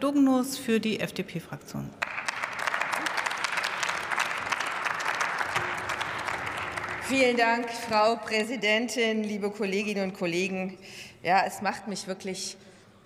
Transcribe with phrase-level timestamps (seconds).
[0.00, 1.90] Dugnus für die FDP-Fraktion.
[7.02, 10.76] Vielen Dank, Frau Präsidentin, liebe Kolleginnen und Kollegen.
[11.22, 12.56] Ja, es macht mich wirklich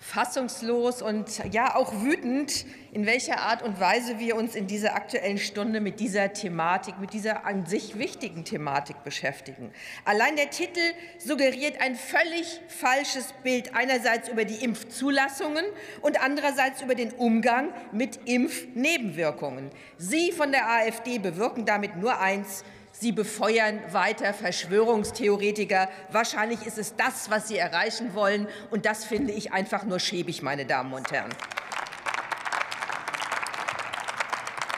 [0.00, 5.36] fassungslos und ja auch wütend, in welcher Art und Weise wir uns in dieser Aktuellen
[5.38, 9.70] Stunde mit dieser Thematik, mit dieser an sich wichtigen Thematik beschäftigen.
[10.06, 10.80] Allein der Titel
[11.18, 15.66] suggeriert ein völlig falsches Bild einerseits über die Impfzulassungen
[16.00, 19.70] und andererseits über den Umgang mit Impfnebenwirkungen.
[19.98, 22.64] Sie von der AfD bewirken damit nur eins,
[23.00, 25.88] Sie befeuern weiter Verschwörungstheoretiker.
[26.12, 28.46] Wahrscheinlich ist es das, was Sie erreichen wollen.
[28.70, 31.34] Und das finde ich einfach nur schäbig, meine Damen und Herren.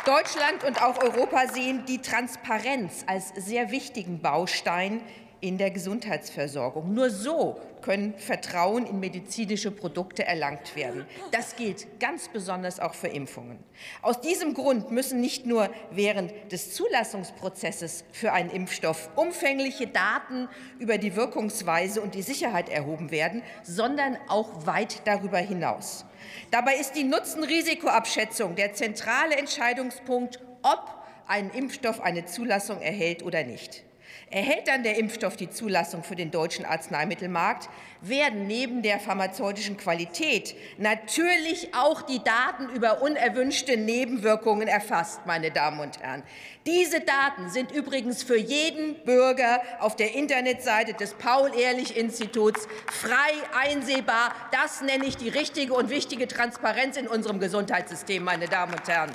[0.06, 5.00] Deutschland und auch Europa sehen die Transparenz als sehr wichtigen Baustein
[5.42, 6.94] in der Gesundheitsversorgung.
[6.94, 11.04] Nur so können Vertrauen in medizinische Produkte erlangt werden.
[11.32, 13.58] Das gilt ganz besonders auch für Impfungen.
[14.02, 20.96] Aus diesem Grund müssen nicht nur während des Zulassungsprozesses für einen Impfstoff umfängliche Daten über
[20.96, 26.04] die Wirkungsweise und die Sicherheit erhoben werden, sondern auch weit darüber hinaus.
[26.52, 33.82] Dabei ist die Nutzen-Risikoabschätzung der zentrale Entscheidungspunkt, ob ein Impfstoff eine Zulassung erhält oder nicht.
[34.30, 37.68] Erhält dann der Impfstoff die Zulassung für den deutschen Arzneimittelmarkt,
[38.00, 45.80] werden neben der pharmazeutischen Qualität natürlich auch die Daten über unerwünschte Nebenwirkungen erfasst, meine Damen
[45.80, 46.22] und Herren.
[46.66, 53.32] Diese Daten sind übrigens für jeden Bürger auf der Internetseite des Paul-Ehrlich-Instituts frei
[53.64, 54.32] einsehbar.
[54.52, 59.12] Das nenne ich die richtige und wichtige Transparenz in unserem Gesundheitssystem, meine Damen und Herren.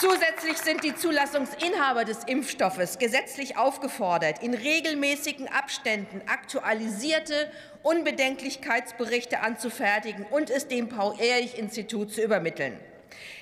[0.00, 7.50] Zusätzlich sind die Zulassungsinhaber des Impfstoffes gesetzlich aufgefordert, in regelmäßigen Abständen aktualisierte
[7.82, 12.78] Unbedenklichkeitsberichte anzufertigen und es dem Paul-Ehrlich-Institut zu übermitteln.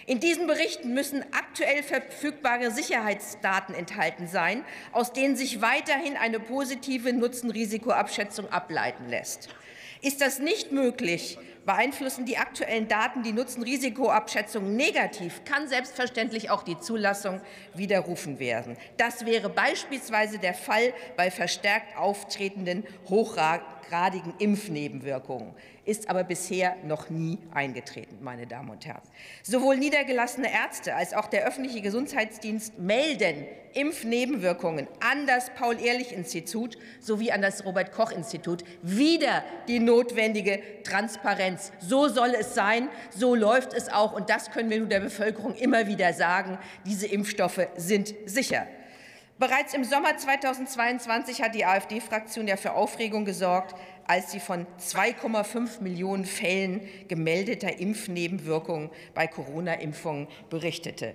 [0.07, 7.13] In diesen Berichten müssen aktuell verfügbare Sicherheitsdaten enthalten sein, aus denen sich weiterhin eine positive
[7.13, 9.51] Nutzen-Risikoabschätzung ableiten lässt.
[10.01, 16.79] Ist das nicht möglich, beeinflussen die aktuellen Daten die Nutzen-Risikoabschätzung negativ, kann selbstverständlich auch die
[16.79, 17.41] Zulassung
[17.75, 18.77] widerrufen werden.
[18.97, 25.55] Das wäre beispielsweise der Fall bei verstärkt auftretenden hochgradigen Impfnebenwirkungen
[25.87, 29.03] ist aber bisher noch nie eingetreten, meine Damen und Herren.
[29.43, 37.41] Sowohl niedergelassene Ärzte als auch der öffentliche Gesundheitsdienst melden Impfnebenwirkungen an das Paul-Ehrlich-Institut sowie an
[37.41, 41.56] das Robert-Koch-Institut wieder die notwendige Transparenz.
[41.81, 45.55] So soll es sein, so läuft es auch, und das können wir nun der Bevölkerung
[45.55, 46.59] immer wieder sagen.
[46.85, 48.67] Diese Impfstoffe sind sicher.
[49.39, 53.75] Bereits im Sommer 2022 hat die AfD-Fraktion ja für Aufregung gesorgt,
[54.07, 61.15] als sie von 2,5 Millionen Fällen gemeldeter Impfnebenwirkungen bei Corona-Impfungen berichtete.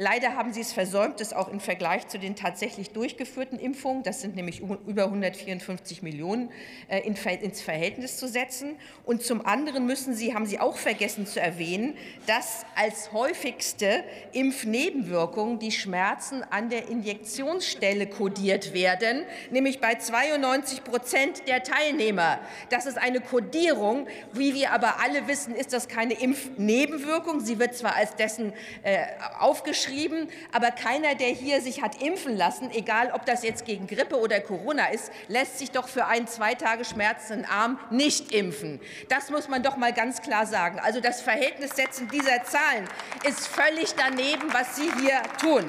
[0.00, 4.20] Leider haben Sie es versäumt, es auch im Vergleich zu den tatsächlich durchgeführten Impfungen, das
[4.20, 6.52] sind nämlich über 154 Millionen,
[6.86, 8.76] äh, ins Verhältnis zu setzen.
[9.04, 15.58] Und zum anderen müssen Sie, haben Sie auch vergessen zu erwähnen, dass als häufigste Impfnebenwirkung
[15.58, 22.38] die Schmerzen an der Injektionsstelle kodiert werden, nämlich bei 92 Prozent der Teilnehmer.
[22.70, 24.06] Das ist eine Kodierung.
[24.32, 27.40] Wie wir aber alle wissen, ist das keine Impfnebenwirkung.
[27.40, 28.52] Sie wird zwar als dessen
[28.84, 29.06] äh,
[29.40, 33.86] aufgeschrieben, geschrieben, aber keiner, der hier sich hat impfen lassen, egal ob das jetzt gegen
[33.86, 38.80] Grippe oder Corona ist, lässt sich doch für einen zwei Tage schmerzenden Arm nicht impfen.
[39.08, 40.78] Das muss man doch mal ganz klar sagen.
[40.80, 42.88] Also das Verhältnissetzen dieser Zahlen
[43.26, 45.64] ist völlig daneben, was Sie hier tun.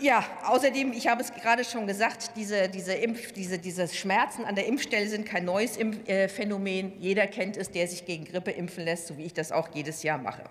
[0.00, 4.54] Ja, außerdem, ich habe es gerade schon gesagt, diese, diese, Impf, diese, diese Schmerzen an
[4.54, 6.92] der Impfstelle sind kein neues äh, Phänomen.
[7.00, 10.02] Jeder kennt es, der sich gegen Grippe impfen lässt, so wie ich das auch jedes
[10.02, 10.42] Jahr mache.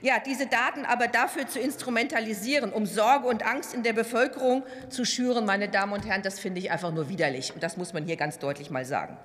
[0.00, 5.04] Ja, diese Daten aber dafür zu instrumentalisieren, um Sorge und Angst in der Bevölkerung zu
[5.04, 7.52] schüren, meine Damen und Herren, das finde ich einfach nur widerlich.
[7.52, 9.16] Und das muss man hier ganz deutlich mal sagen.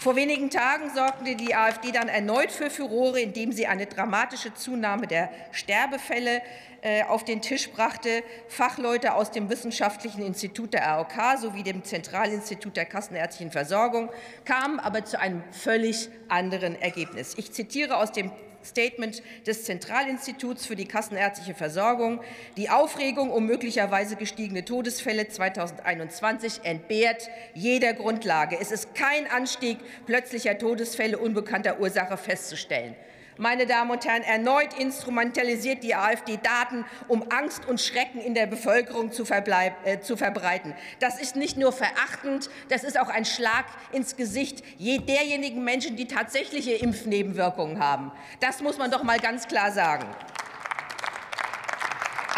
[0.00, 5.06] Vor wenigen Tagen sorgte die AfD dann erneut für Furore, indem sie eine dramatische Zunahme
[5.08, 6.40] der Sterbefälle
[6.82, 8.22] äh, auf den Tisch brachte.
[8.46, 14.10] Fachleute aus dem Wissenschaftlichen Institut der AOK sowie dem Zentralinstitut der Kassenärztlichen Versorgung
[14.44, 17.34] kamen aber zu einem völlig anderen Ergebnis.
[17.36, 18.30] Ich zitiere aus dem
[18.64, 22.20] Statement des Zentralinstituts für die kassenärztliche Versorgung.
[22.56, 28.58] Die Aufregung um möglicherweise gestiegene Todesfälle 2021 entbehrt jeder Grundlage.
[28.60, 32.94] Es ist kein Anstieg plötzlicher Todesfälle unbekannter Ursache festzustellen.
[33.40, 38.46] Meine Damen und Herren, erneut instrumentalisiert die AfD Daten, um Angst und Schrecken in der
[38.46, 39.22] Bevölkerung zu,
[39.84, 40.74] äh, zu verbreiten.
[40.98, 46.08] Das ist nicht nur verachtend, das ist auch ein Schlag ins Gesicht derjenigen Menschen, die
[46.08, 48.10] tatsächliche Impfnebenwirkungen haben.
[48.40, 50.06] Das muss man doch mal ganz klar sagen.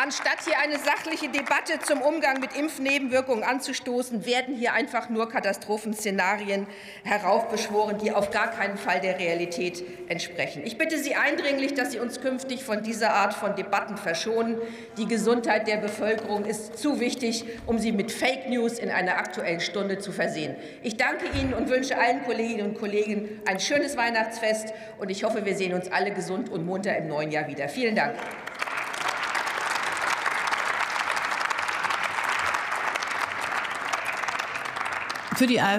[0.02, 6.67] Anstatt hier eine sachliche Debatte zum Umgang mit Impfnebenwirkungen anzustoßen, werden hier einfach nur Katastrophenszenarien
[7.05, 10.62] heraufbeschworen, die auf gar keinen Fall der Realität entsprechen.
[10.64, 14.56] Ich bitte Sie eindringlich, dass Sie uns künftig von dieser Art von Debatten verschonen.
[14.97, 19.61] Die Gesundheit der Bevölkerung ist zu wichtig, um sie mit Fake News in einer Aktuellen
[19.61, 20.56] Stunde zu versehen.
[20.82, 24.73] Ich danke Ihnen und wünsche allen Kolleginnen und Kollegen ein schönes Weihnachtsfest.
[24.99, 27.69] Und ich hoffe, wir sehen uns alle gesund und munter im neuen Jahr wieder.
[27.69, 28.14] Vielen Dank.
[35.40, 35.78] Für die AfD